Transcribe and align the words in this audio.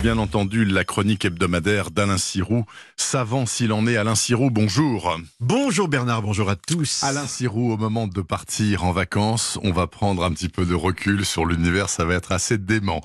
Bien 0.00 0.16
entendu, 0.16 0.64
la 0.64 0.82
chronique 0.82 1.26
hebdomadaire 1.26 1.90
d'Alain 1.90 2.16
Sirou, 2.16 2.64
savant 2.96 3.44
s'il 3.44 3.70
en 3.70 3.86
est. 3.86 3.98
Alain 3.98 4.14
Sirou, 4.14 4.50
bonjour. 4.50 5.20
Bonjour 5.40 5.88
Bernard, 5.88 6.22
bonjour 6.22 6.48
à 6.48 6.56
tous. 6.56 7.04
Alain 7.04 7.26
Sirou, 7.26 7.70
au 7.70 7.76
moment 7.76 8.06
de 8.06 8.22
partir 8.22 8.84
en 8.84 8.92
vacances, 8.92 9.58
on 9.62 9.72
va 9.72 9.86
prendre 9.86 10.24
un 10.24 10.32
petit 10.32 10.48
peu 10.48 10.64
de 10.64 10.72
recul 10.72 11.26
sur 11.26 11.44
l'univers, 11.44 11.90
ça 11.90 12.06
va 12.06 12.14
être 12.14 12.32
assez 12.32 12.56
dément. 12.56 13.02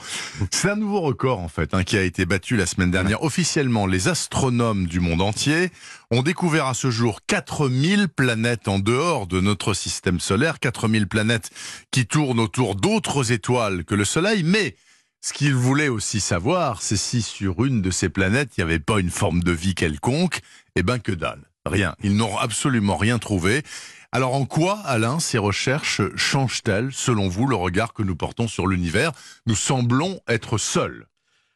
C'est 0.51 0.69
un 0.69 0.77
nouveau 0.77 1.01
record 1.01 1.39
en 1.39 1.49
fait, 1.49 1.73
hein, 1.73 1.83
qui 1.83 1.97
a 1.97 2.01
été 2.01 2.25
battu 2.25 2.55
la 2.55 2.65
semaine 2.65 2.91
dernière. 2.91 3.23
Officiellement, 3.23 3.87
les 3.87 4.07
astronomes 4.07 4.87
du 4.87 5.01
monde 5.01 5.21
entier 5.21 5.71
ont 6.11 6.23
découvert 6.23 6.67
à 6.67 6.73
ce 6.73 6.91
jour 6.91 7.19
4000 7.27 8.07
planètes 8.07 8.69
en 8.69 8.79
dehors 8.79 9.27
de 9.27 9.41
notre 9.41 9.73
système 9.73 10.21
solaire, 10.21 10.61
4000 10.61 11.09
planètes 11.09 11.49
qui 11.91 12.05
tournent 12.05 12.39
autour 12.39 12.75
d'autres 12.75 13.33
étoiles 13.33 13.83
que 13.83 13.95
le 13.95 14.05
Soleil, 14.05 14.43
mais 14.43 14.77
ce 15.25 15.33
qu'ils 15.33 15.55
voulaient 15.55 15.87
aussi 15.87 16.19
savoir, 16.19 16.83
c'est 16.83 16.97
si 16.97 17.23
sur 17.23 17.65
une 17.65 17.81
de 17.81 17.89
ces 17.89 18.09
planètes, 18.09 18.51
il 18.55 18.59
n'y 18.59 18.69
avait 18.71 18.77
pas 18.77 18.99
une 18.99 19.09
forme 19.09 19.41
de 19.41 19.51
vie 19.51 19.73
quelconque. 19.73 20.41
Eh 20.75 20.83
ben 20.83 20.99
que 20.99 21.11
dalle, 21.11 21.41
rien. 21.65 21.95
Ils 22.03 22.15
n'ont 22.15 22.37
absolument 22.37 22.95
rien 22.95 23.17
trouvé. 23.17 23.63
Alors 24.11 24.35
en 24.35 24.45
quoi, 24.45 24.77
Alain, 24.85 25.19
ces 25.19 25.39
recherches 25.39 26.01
changent-elles, 26.15 26.91
selon 26.93 27.27
vous, 27.27 27.47
le 27.47 27.55
regard 27.55 27.93
que 27.93 28.03
nous 28.03 28.15
portons 28.15 28.47
sur 28.47 28.67
l'univers? 28.67 29.13
Nous 29.47 29.55
semblons 29.55 30.19
être 30.27 30.59
seuls. 30.59 31.07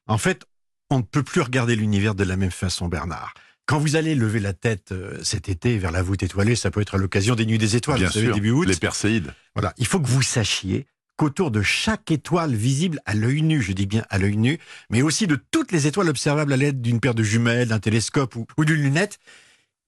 En 0.07 0.17
fait, 0.17 0.45
on 0.89 0.97
ne 0.97 1.03
peut 1.03 1.21
plus 1.21 1.41
regarder 1.41 1.75
l'univers 1.75 2.15
de 2.15 2.23
la 2.23 2.37
même 2.37 2.49
façon, 2.49 2.87
Bernard. 2.87 3.35
Quand 3.67 3.77
vous 3.77 3.95
allez 3.95 4.15
lever 4.15 4.39
la 4.39 4.53
tête 4.53 4.93
euh, 4.93 5.19
cet 5.21 5.47
été 5.47 5.77
vers 5.77 5.91
la 5.91 6.01
voûte 6.01 6.23
étoilée, 6.23 6.55
ça 6.55 6.71
peut 6.71 6.81
être 6.81 6.95
à 6.95 6.97
l'occasion 6.97 7.35
des 7.35 7.45
Nuits 7.45 7.59
des 7.59 7.75
Étoiles, 7.75 7.99
Bien 7.99 8.07
vous 8.07 8.13
savez, 8.13 8.25
sûr, 8.25 8.33
début 8.33 8.49
août. 8.49 8.67
les 8.67 8.75
Perséides. 8.77 9.31
Voilà, 9.53 9.75
il 9.77 9.85
faut 9.85 9.99
que 9.99 10.07
vous 10.07 10.23
sachiez 10.23 10.87
qu'autour 11.19 11.51
de 11.51 11.61
chaque 11.61 12.11
étoile 12.11 12.55
visible 12.55 13.01
à 13.05 13.13
l'œil 13.13 13.41
nu, 13.41 13.61
je 13.61 13.73
dis 13.73 13.85
bien 13.85 14.05
à 14.09 14.17
l'œil 14.17 14.37
nu, 14.37 14.57
mais 14.89 15.01
aussi 15.01 15.27
de 15.27 15.37
toutes 15.51 15.73
les 15.73 15.85
étoiles 15.85 16.07
observables 16.07 16.53
à 16.53 16.55
l'aide 16.55 16.81
d'une 16.81 17.01
paire 17.01 17.13
de 17.13 17.23
jumelles, 17.23 17.67
d'un 17.67 17.79
télescope 17.79 18.37
ou, 18.37 18.45
ou 18.57 18.63
d'une 18.63 18.81
lunette, 18.81 19.19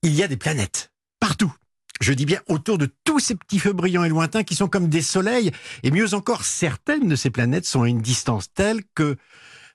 il 0.04 0.14
y 0.14 0.24
a 0.24 0.28
des 0.28 0.36
planètes. 0.36 0.92
Partout. 1.22 1.54
Je 2.02 2.12
dis 2.12 2.26
bien 2.26 2.42
autour 2.50 2.78
de 2.78 2.90
tous 3.06 3.20
ces 3.22 3.36
petits 3.36 3.60
feux 3.60 3.72
brillants 3.72 4.04
et 4.04 4.10
lointains 4.10 4.44
qui 4.44 4.56
sont 4.56 4.68
comme 4.68 4.90
des 4.90 5.02
soleils. 5.02 5.52
Et 5.84 5.92
mieux 5.92 6.14
encore, 6.16 6.44
certaines 6.44 7.08
de 7.08 7.16
ces 7.16 7.30
planètes 7.30 7.66
sont 7.66 7.84
à 7.84 7.88
une 7.88 8.02
distance 8.02 8.52
telle 8.54 8.82
que 8.94 9.16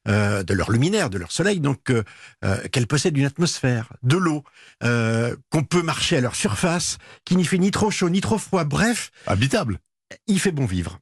euh, 0.08 0.42
de 0.42 0.52
leur 0.52 0.70
luminaire, 0.70 1.08
de 1.08 1.16
leur 1.16 1.32
soleil, 1.32 1.60
donc 1.60 1.88
euh, 1.88 2.02
euh, 2.44 2.58
qu'elles 2.68 2.86
possèdent 2.86 3.16
une 3.16 3.24
atmosphère, 3.24 3.94
de 4.02 4.18
l'eau, 4.18 4.44
euh, 4.82 5.34
qu'on 5.48 5.64
peut 5.64 5.82
marcher 5.82 6.18
à 6.18 6.20
leur 6.20 6.34
surface, 6.34 6.98
qui 7.24 7.34
n'y 7.34 7.46
fait 7.46 7.56
ni 7.56 7.70
trop 7.70 7.90
chaud 7.90 8.10
ni 8.10 8.20
trop 8.20 8.36
froid. 8.36 8.64
Bref, 8.64 9.10
Habitable. 9.26 9.80
il 10.26 10.38
fait 10.38 10.52
bon 10.52 10.66
vivre. 10.66 11.00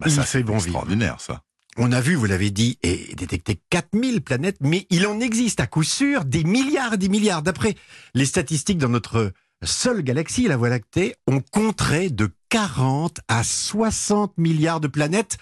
Bah, 0.00 0.10
ça, 0.10 0.22
fait 0.22 0.38
c'est 0.38 0.42
bon 0.44 0.54
vivre. 0.54 0.66
extraordinaire, 0.66 1.20
ça. 1.20 1.42
On 1.76 1.92
a 1.92 2.00
vu, 2.00 2.14
vous 2.14 2.26
l'avez 2.26 2.50
dit, 2.50 2.78
et 2.82 3.14
détecté 3.16 3.60
4000 3.70 4.22
planètes, 4.22 4.56
mais 4.60 4.86
il 4.90 5.06
en 5.06 5.20
existe 5.20 5.60
à 5.60 5.66
coup 5.66 5.84
sûr 5.84 6.24
des 6.24 6.42
milliards 6.44 6.94
et 6.94 6.98
des 6.98 7.08
milliards. 7.08 7.42
D'après 7.42 7.76
les 8.14 8.26
statistiques 8.26 8.78
dans 8.78 8.88
notre 8.88 9.32
seule 9.62 10.02
galaxie, 10.02 10.48
la 10.48 10.56
Voie 10.56 10.68
lactée, 10.68 11.14
on 11.26 11.40
compterait 11.40 12.10
de 12.10 12.30
40 12.48 13.20
à 13.28 13.44
60 13.44 14.36
milliards 14.36 14.80
de 14.80 14.88
planètes 14.88 15.38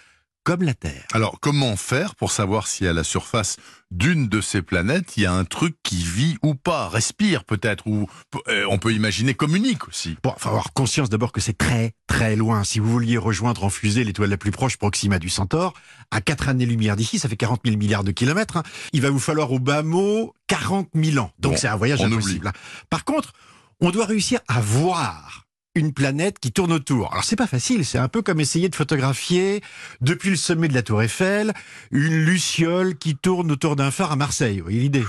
comme 0.48 0.62
la 0.62 0.72
Terre. 0.72 1.04
Alors, 1.12 1.40
comment 1.40 1.76
faire 1.76 2.14
pour 2.14 2.32
savoir 2.32 2.68
si 2.68 2.86
à 2.86 2.94
la 2.94 3.04
surface 3.04 3.56
d'une 3.90 4.28
de 4.28 4.40
ces 4.40 4.62
planètes, 4.62 5.18
il 5.18 5.24
y 5.24 5.26
a 5.26 5.32
un 5.34 5.44
truc 5.44 5.76
qui 5.82 5.96
vit 6.02 6.38
ou 6.42 6.54
pas, 6.54 6.88
respire 6.88 7.44
peut-être, 7.44 7.86
ou 7.86 8.08
euh, 8.48 8.64
on 8.70 8.78
peut 8.78 8.94
imaginer 8.94 9.34
communique 9.34 9.86
aussi 9.88 10.16
Bon, 10.22 10.32
faut 10.38 10.48
avoir 10.48 10.72
conscience 10.72 11.10
d'abord 11.10 11.32
que 11.32 11.42
c'est 11.42 11.52
très 11.58 11.92
très 12.06 12.34
loin. 12.34 12.64
Si 12.64 12.78
vous 12.78 12.90
vouliez 12.90 13.18
rejoindre 13.18 13.62
en 13.62 13.68
fusée 13.68 14.04
l'étoile 14.04 14.30
la 14.30 14.38
plus 14.38 14.50
proche, 14.50 14.78
Proxima 14.78 15.18
du 15.18 15.28
Centaure, 15.28 15.74
à 16.10 16.22
4 16.22 16.48
années-lumière 16.48 16.96
d'ici, 16.96 17.18
ça 17.18 17.28
fait 17.28 17.36
40 17.36 17.60
000 17.66 17.76
milliards 17.76 18.04
de 18.04 18.10
kilomètres. 18.12 18.56
hein. 18.56 18.62
Il 18.94 19.02
va 19.02 19.10
vous 19.10 19.18
falloir 19.18 19.52
au 19.52 19.58
bas 19.58 19.82
mot 19.82 20.32
40 20.46 20.88
000 20.94 21.18
ans. 21.22 21.30
Donc 21.38 21.52
Bon, 21.52 21.58
c'est 21.58 21.68
un 21.68 21.76
voyage 21.76 22.00
impossible. 22.00 22.48
hein. 22.48 22.52
Par 22.88 23.04
contre, 23.04 23.34
on 23.80 23.90
doit 23.90 24.06
réussir 24.06 24.40
à 24.48 24.62
voir 24.62 25.44
une 25.74 25.92
planète 25.92 26.38
qui 26.38 26.52
tourne 26.52 26.72
autour. 26.72 27.12
Alors 27.12 27.24
c'est 27.24 27.36
pas 27.36 27.46
facile, 27.46 27.84
c'est 27.84 27.98
un 27.98 28.08
peu 28.08 28.22
comme 28.22 28.40
essayer 28.40 28.68
de 28.68 28.74
photographier 28.74 29.62
depuis 30.00 30.30
le 30.30 30.36
sommet 30.36 30.68
de 30.68 30.74
la 30.74 30.82
Tour 30.82 31.02
Eiffel 31.02 31.52
une 31.90 32.24
luciole 32.24 32.96
qui 32.96 33.16
tourne 33.16 33.50
autour 33.52 33.76
d'un 33.76 33.90
phare 33.90 34.12
à 34.12 34.16
Marseille. 34.16 34.58
Vous 34.58 34.64
voyez 34.64 34.80
l'idée? 34.80 35.04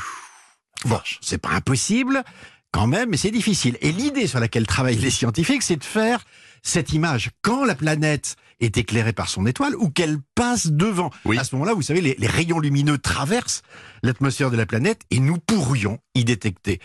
Bon, 0.86 1.00
c'est 1.22 1.40
pas 1.40 1.50
impossible 1.50 2.24
quand 2.72 2.88
même, 2.88 3.10
mais 3.10 3.18
c'est 3.18 3.32
difficile. 3.32 3.78
Et 3.82 3.92
l'idée 3.92 4.28
sur 4.28 4.40
laquelle 4.40 4.68
travaillent 4.68 4.96
les 4.96 5.10
scientifiques, 5.10 5.64
c'est 5.64 5.78
de 5.78 5.84
faire 5.84 6.24
cette 6.62 6.94
image 6.94 7.32
quand 7.42 7.66
la 7.66 7.76
planète 7.76 8.36
est 8.60 8.78
éclairée 8.78 9.14
par 9.14 9.30
son 9.30 9.46
étoile 9.46 9.76
ou 9.78 9.90
qu'elle 9.90 10.18
passe 10.36 10.68
devant. 10.68 11.12
Oui. 11.26 11.38
À 11.38 11.44
ce 11.44 11.56
moment-là, 11.56 11.74
vous 11.74 11.82
savez, 11.82 12.02
les, 12.02 12.16
les 12.18 12.28
rayons 12.28 12.60
lumineux 12.60 12.98
traversent 12.98 13.62
l'atmosphère 14.04 14.52
de 14.52 14.58
la 14.58 14.66
planète 14.66 15.02
et 15.12 15.20
nous 15.20 15.38
pourrions 15.38 16.00
y 16.16 16.26
détecter 16.26 16.80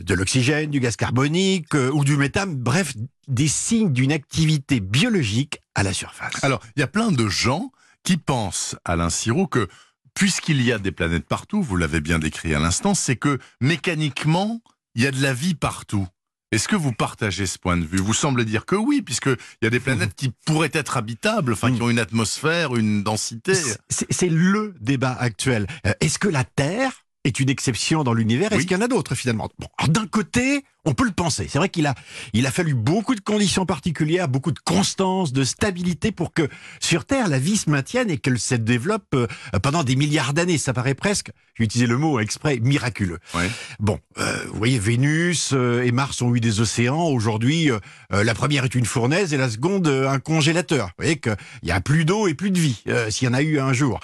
de 0.00 0.14
l'oxygène, 0.14 0.70
du 0.70 0.80
gaz 0.80 0.96
carbonique 0.96 1.74
euh, 1.74 1.90
ou 1.90 2.04
du 2.04 2.16
méthane, 2.16 2.54
bref, 2.54 2.94
des 3.28 3.48
signes 3.48 3.92
d'une 3.92 4.12
activité 4.12 4.80
biologique 4.80 5.60
à 5.74 5.82
la 5.82 5.92
surface. 5.92 6.42
Alors, 6.42 6.60
il 6.76 6.80
y 6.80 6.82
a 6.82 6.88
plein 6.88 7.10
de 7.12 7.28
gens 7.28 7.70
qui 8.02 8.16
pensent, 8.16 8.76
Alain 8.84 9.10
Sirou, 9.10 9.46
que 9.46 9.68
puisqu'il 10.14 10.62
y 10.62 10.72
a 10.72 10.78
des 10.78 10.92
planètes 10.92 11.26
partout, 11.26 11.62
vous 11.62 11.76
l'avez 11.76 12.00
bien 12.00 12.18
décrit 12.18 12.54
à 12.54 12.58
l'instant, 12.58 12.94
c'est 12.94 13.16
que 13.16 13.38
mécaniquement, 13.60 14.62
il 14.94 15.02
y 15.02 15.06
a 15.06 15.10
de 15.10 15.20
la 15.20 15.34
vie 15.34 15.54
partout. 15.54 16.06
Est-ce 16.52 16.68
que 16.68 16.76
vous 16.76 16.92
partagez 16.92 17.46
ce 17.46 17.58
point 17.58 17.76
de 17.76 17.84
vue? 17.84 17.98
Vous 17.98 18.14
semblez 18.14 18.44
dire 18.44 18.66
que 18.66 18.76
oui, 18.76 19.02
puisqu'il 19.02 19.36
y 19.62 19.66
a 19.66 19.70
des 19.70 19.80
planètes 19.80 20.14
qui 20.14 20.32
pourraient 20.44 20.70
être 20.72 20.96
habitables, 20.96 21.52
enfin 21.52 21.72
qui 21.72 21.82
ont 21.82 21.90
une 21.90 21.98
atmosphère, 21.98 22.76
une 22.76 23.02
densité. 23.02 23.54
C'est 23.88 24.06
c'est 24.10 24.28
le 24.28 24.74
débat 24.80 25.12
actuel. 25.12 25.66
Euh, 25.86 25.92
Est-ce 26.00 26.18
que 26.18 26.28
la 26.28 26.44
Terre 26.44 27.05
est 27.26 27.40
une 27.40 27.50
exception 27.50 28.04
dans 28.04 28.14
l'univers 28.14 28.52
Est-ce 28.52 28.60
Oui. 28.60 28.66
qu'il 28.66 28.76
y 28.76 28.80
en 28.80 28.84
a 28.84 28.88
d'autres 28.88 29.14
finalement? 29.14 29.48
Bon, 29.58 29.68
d'un 29.88 30.06
côté, 30.06 30.64
on 30.84 30.94
peut 30.94 31.04
le 31.04 31.10
penser. 31.12 31.46
C'est 31.50 31.58
vrai 31.58 31.68
qu'il 31.68 31.86
a, 31.86 31.94
il 32.32 32.46
a 32.46 32.50
fallu 32.50 32.74
beaucoup 32.74 33.14
de 33.14 33.20
conditions 33.20 33.66
particulières, 33.66 34.28
beaucoup 34.28 34.52
de 34.52 34.58
constance, 34.60 35.32
de 35.32 35.42
stabilité 35.42 36.12
pour 36.12 36.32
que 36.32 36.48
sur 36.80 37.04
Terre 37.04 37.28
la 37.28 37.38
vie 37.38 37.56
se 37.56 37.68
maintienne 37.70 38.10
et 38.10 38.18
qu'elle 38.18 38.38
se 38.38 38.54
développe 38.54 39.06
euh, 39.14 39.26
pendant 39.62 39.82
des 39.82 39.96
milliards 39.96 40.32
d'années. 40.32 40.58
Ça 40.58 40.72
paraît 40.72 40.94
presque, 40.94 41.30
j'ai 41.54 41.64
utilisé 41.64 41.86
le 41.88 41.98
mot 41.98 42.20
exprès, 42.20 42.58
miraculeux. 42.62 43.18
Ouais. 43.34 43.50
Bon, 43.80 43.98
euh, 44.18 44.36
vous 44.48 44.58
voyez, 44.58 44.78
Vénus 44.78 45.50
euh, 45.52 45.82
et 45.82 45.90
Mars 45.92 46.22
ont 46.22 46.34
eu 46.34 46.40
des 46.40 46.60
océans. 46.60 47.08
Aujourd'hui, 47.08 47.70
euh, 47.70 47.78
euh, 48.12 48.22
la 48.22 48.34
première 48.34 48.64
est 48.64 48.74
une 48.76 48.86
fournaise 48.86 49.34
et 49.34 49.36
la 49.36 49.50
seconde 49.50 49.88
un 49.88 50.20
congélateur. 50.20 50.86
Vous 50.88 50.92
voyez 51.04 51.18
qu'il 51.18 51.36
y 51.64 51.72
a 51.72 51.80
plus 51.80 52.04
d'eau 52.04 52.28
et 52.28 52.34
plus 52.34 52.50
de 52.52 52.58
vie, 52.60 52.82
euh, 52.88 53.10
s'il 53.10 53.26
y 53.26 53.30
en 53.30 53.34
a 53.34 53.42
eu 53.42 53.58
un 53.58 53.72
jour. 53.72 53.98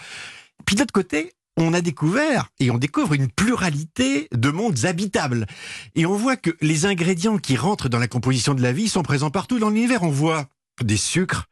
Puis 0.66 0.74
de 0.76 0.80
l'autre 0.80 0.92
côté, 0.92 1.32
on 1.56 1.74
a 1.74 1.80
découvert 1.80 2.48
et 2.60 2.70
on 2.70 2.78
découvre 2.78 3.12
une 3.14 3.28
pluralité 3.28 4.28
de 4.32 4.50
mondes 4.50 4.84
habitables. 4.84 5.46
Et 5.94 6.06
on 6.06 6.16
voit 6.16 6.36
que 6.36 6.50
les 6.60 6.86
ingrédients 6.86 7.38
qui 7.38 7.56
rentrent 7.56 7.88
dans 7.88 7.98
la 7.98 8.08
composition 8.08 8.54
de 8.54 8.62
la 8.62 8.72
vie 8.72 8.88
sont 8.88 9.02
présents 9.02 9.30
partout 9.30 9.58
dans 9.58 9.70
l'univers. 9.70 10.02
On 10.02 10.10
voit 10.10 10.46
des 10.82 10.96
sucres, 10.96 11.44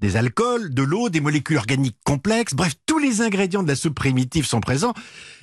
des 0.00 0.16
alcools, 0.16 0.72
de 0.74 0.82
l'eau, 0.82 1.10
des 1.10 1.20
molécules 1.20 1.58
organiques 1.58 1.98
complexes, 2.04 2.54
bref, 2.54 2.72
tous 2.86 2.98
les 2.98 3.20
ingrédients 3.20 3.62
de 3.62 3.68
la 3.68 3.76
soupe 3.76 3.94
primitive 3.94 4.46
sont 4.46 4.60
présents, 4.60 4.94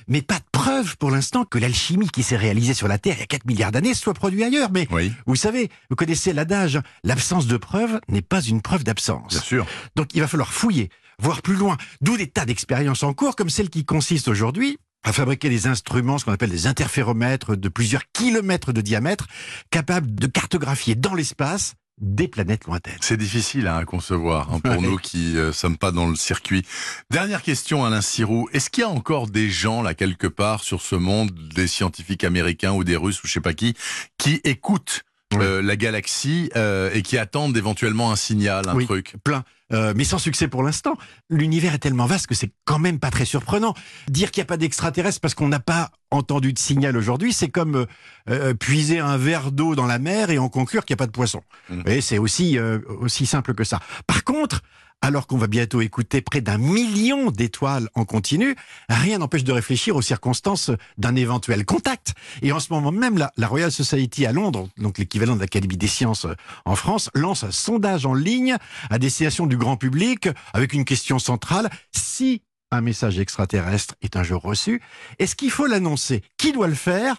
mais 0.06 0.20
pas 0.20 0.38
de 0.38 0.44
preuve 0.52 0.96
pour 0.98 1.10
l'instant 1.10 1.44
que 1.44 1.58
l'alchimie 1.58 2.08
qui 2.08 2.22
s'est 2.22 2.36
réalisée 2.36 2.74
sur 2.74 2.88
la 2.88 2.98
Terre 2.98 3.14
il 3.16 3.20
y 3.20 3.22
a 3.22 3.26
4 3.26 3.46
milliards 3.46 3.72
d'années 3.72 3.94
soit 3.94 4.12
produite 4.12 4.42
ailleurs. 4.42 4.70
Mais 4.72 4.86
Oui, 4.90 5.12
vous 5.24 5.36
savez, 5.36 5.70
vous 5.88 5.96
connaissez 5.96 6.32
l'adage, 6.32 6.78
l'absence 7.04 7.46
de 7.46 7.56
preuve 7.56 8.00
n'est 8.08 8.20
pas 8.22 8.42
une 8.42 8.60
preuve 8.60 8.84
d'absence. 8.84 9.32
bien 9.32 9.40
sûr. 9.40 9.66
Donc 9.96 10.08
il 10.14 10.20
va 10.20 10.28
falloir 10.28 10.52
fouiller, 10.52 10.90
voir 11.20 11.42
plus 11.42 11.54
loin, 11.56 11.76
d'où 12.00 12.16
des 12.16 12.26
tas 12.28 12.44
d'expériences 12.44 13.02
en 13.02 13.12
cours, 13.14 13.36
comme 13.36 13.50
celle 13.50 13.70
qui 13.70 13.84
consiste 13.84 14.28
aujourd'hui 14.28 14.78
à 15.02 15.12
fabriquer 15.14 15.48
des 15.48 15.66
instruments, 15.66 16.18
ce 16.18 16.26
qu'on 16.26 16.32
appelle 16.32 16.50
des 16.50 16.66
interféromètres 16.66 17.56
de 17.56 17.68
plusieurs 17.70 18.02
kilomètres 18.12 18.72
de 18.72 18.82
diamètre, 18.82 19.26
capables 19.70 20.14
de 20.14 20.26
cartographier 20.26 20.94
dans 20.94 21.14
l'espace 21.14 21.74
des 22.02 22.28
planètes 22.28 22.64
lointaines. 22.66 22.98
C'est 23.00 23.16
difficile 23.16 23.66
hein, 23.66 23.76
à 23.78 23.84
concevoir 23.84 24.52
hein, 24.52 24.60
pour 24.60 24.72
Ouais. 24.72 24.80
nous 24.80 24.96
qui 24.96 25.32
ne 25.34 25.52
sommes 25.52 25.76
pas 25.78 25.90
dans 25.92 26.06
le 26.06 26.16
circuit. 26.16 26.64
Dernière 27.10 27.42
question, 27.42 27.84
Alain 27.84 28.00
Sirou. 28.02 28.48
Est-ce 28.52 28.68
qu'il 28.70 28.82
y 28.82 28.84
a 28.84 28.90
encore 28.90 29.26
des 29.26 29.50
gens, 29.50 29.82
là, 29.82 29.94
quelque 29.94 30.26
part, 30.26 30.62
sur 30.64 30.80
ce 30.82 30.96
monde, 30.96 31.30
des 31.54 31.66
scientifiques 31.66 32.24
américains 32.24 32.72
ou 32.72 32.84
des 32.84 32.96
Russes 32.96 33.22
ou 33.22 33.26
je 33.26 33.32
sais 33.32 33.40
pas 33.40 33.52
qui, 33.54 33.74
qui 34.18 34.40
écoutent 34.44 35.02
euh, 35.34 35.60
la 35.62 35.76
galaxie 35.76 36.50
euh, 36.56 36.90
et 36.92 37.02
qui 37.02 37.16
attendent 37.18 37.56
éventuellement 37.56 38.10
un 38.10 38.16
signal, 38.16 38.68
un 38.68 38.74
Oui. 38.76 38.84
truc? 38.86 39.14
plein, 39.22 39.44
euh, 39.72 39.92
mais 39.96 40.04
sans 40.04 40.18
succès 40.18 40.48
pour 40.48 40.62
l'instant. 40.62 40.96
L'univers 41.28 41.74
est 41.74 41.78
tellement 41.78 42.06
vaste 42.06 42.26
que 42.26 42.34
c'est 42.34 42.50
quand 42.64 42.78
même 42.78 42.98
pas 42.98 43.10
très 43.10 43.24
surprenant. 43.24 43.74
Dire 44.08 44.30
qu'il 44.30 44.40
n'y 44.40 44.46
a 44.46 44.46
pas 44.46 44.56
d'extraterrestres 44.56 45.20
parce 45.20 45.34
qu'on 45.34 45.48
n'a 45.48 45.60
pas 45.60 45.90
entendu 46.10 46.52
de 46.52 46.58
signal 46.58 46.96
aujourd'hui, 46.96 47.32
c'est 47.32 47.48
comme 47.48 47.76
euh, 47.76 47.86
euh, 48.28 48.54
puiser 48.54 48.98
un 48.98 49.16
verre 49.16 49.52
d'eau 49.52 49.74
dans 49.74 49.86
la 49.86 49.98
mer 49.98 50.30
et 50.30 50.38
en 50.38 50.48
conclure 50.48 50.84
qu'il 50.84 50.94
n'y 50.94 50.98
a 50.98 51.02
pas 51.02 51.06
de 51.06 51.12
poisson. 51.12 51.42
Mhm. 51.68 51.82
Et 51.86 52.00
c'est 52.00 52.18
aussi 52.18 52.58
euh, 52.58 52.80
aussi 52.88 53.26
simple 53.26 53.54
que 53.54 53.64
ça. 53.64 53.80
Par 54.06 54.24
contre, 54.24 54.62
alors 55.02 55.26
qu'on 55.26 55.38
va 55.38 55.46
bientôt 55.46 55.80
écouter 55.80 56.20
près 56.20 56.40
d'un 56.40 56.58
million 56.58 57.30
d'étoiles 57.30 57.88
en 57.94 58.04
continu, 58.04 58.56
rien 58.88 59.18
n'empêche 59.18 59.44
de 59.44 59.52
réfléchir 59.52 59.96
aux 59.96 60.02
circonstances 60.02 60.70
d'un 60.98 61.16
éventuel 61.16 61.64
contact. 61.64 62.14
Et 62.42 62.52
en 62.52 62.60
ce 62.60 62.72
moment 62.72 62.92
même, 62.92 63.18
la, 63.18 63.32
la 63.36 63.46
Royal 63.46 63.72
Society 63.72 64.26
à 64.26 64.32
Londres, 64.32 64.68
donc 64.76 64.98
l'équivalent 64.98 65.36
de 65.36 65.40
l'Académie 65.40 65.76
des 65.76 65.86
sciences 65.86 66.26
euh, 66.26 66.34
en 66.64 66.76
France, 66.76 67.10
lance 67.14 67.44
un 67.44 67.50
sondage 67.50 68.06
en 68.06 68.14
ligne 68.14 68.56
à 68.90 68.98
destination 68.98 69.46
du 69.46 69.56
grand 69.56 69.76
public 69.76 70.28
avec 70.52 70.72
une 70.72 70.84
question 70.84 71.18
centrale. 71.18 71.70
Si 71.92 72.42
un 72.70 72.80
message 72.80 73.18
extraterrestre 73.18 73.94
est 74.02 74.16
un 74.16 74.22
jour 74.22 74.42
reçu, 74.42 74.80
est-ce 75.18 75.34
qu'il 75.34 75.50
faut 75.50 75.66
l'annoncer? 75.66 76.22
Qui 76.36 76.52
doit 76.52 76.68
le 76.68 76.74
faire? 76.74 77.16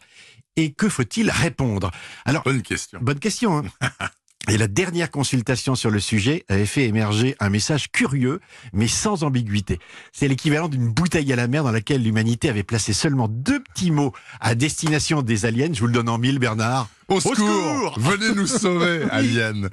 Et 0.57 0.73
que 0.73 0.89
faut-il 0.89 1.29
répondre? 1.29 1.91
Alors, 2.25 2.43
bonne 2.43 2.61
question. 2.61 2.99
Bonne 3.01 3.19
question. 3.19 3.63
Hein 3.81 3.89
Et 4.47 4.57
la 4.57 4.67
dernière 4.67 5.11
consultation 5.11 5.75
sur 5.75 5.91
le 5.91 5.99
sujet 5.99 6.45
avait 6.49 6.65
fait 6.65 6.85
émerger 6.85 7.35
un 7.39 7.49
message 7.49 7.91
curieux, 7.91 8.39
mais 8.73 8.87
sans 8.87 9.23
ambiguïté. 9.23 9.79
C'est 10.11 10.27
l'équivalent 10.27 10.67
d'une 10.67 10.91
bouteille 10.91 11.31
à 11.31 11.35
la 11.35 11.47
mer 11.47 11.63
dans 11.63 11.71
laquelle 11.71 12.01
l'humanité 12.01 12.49
avait 12.49 12.63
placé 12.63 12.91
seulement 12.91 13.27
deux 13.27 13.61
petits 13.61 13.91
mots 13.91 14.13
à 14.39 14.55
destination 14.55 15.21
des 15.21 15.45
aliens. 15.45 15.69
Je 15.71 15.79
vous 15.79 15.87
le 15.87 15.93
donne 15.93 16.09
en 16.09 16.17
mille, 16.17 16.39
Bernard. 16.39 16.89
Au, 17.07 17.19
secours, 17.19 17.93
Venez 17.99 18.33
nous 18.33 18.47
sauver, 18.47 19.03
aliens 19.11 19.69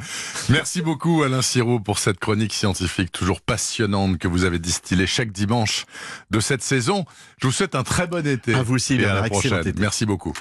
Merci 0.49 0.82
beaucoup, 0.82 1.23
Alain 1.23 1.41
Sirou, 1.41 1.79
pour 1.79 2.00
cette 2.00 2.19
chronique 2.19 2.53
scientifique 2.53 3.12
toujours 3.12 3.41
passionnante 3.41 4.19
que 4.19 4.26
vous 4.26 4.44
avez 4.44 4.59
distillée 4.59 5.06
chaque 5.06 5.31
dimanche 5.31 5.87
de 6.31 6.41
cette 6.41 6.62
saison. 6.62 7.05
Je 7.41 7.47
vous 7.47 7.53
souhaite 7.53 7.76
un 7.76 7.85
très 7.85 8.09
bon 8.09 8.26
été. 8.26 8.55
À 8.55 8.64
vous 8.64 8.75
aussi, 8.75 8.97
et 8.97 9.05
à 9.05 9.14
la 9.14 9.23
prochaine. 9.23 9.73
Merci 9.79 10.05
beaucoup. 10.05 10.35